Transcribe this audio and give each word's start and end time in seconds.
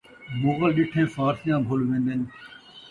مغل 0.41 0.69
ݙٹھیں 0.77 1.07
فارسیاں 1.15 1.59
بھل 1.67 1.81
وین٘دین 1.89 2.21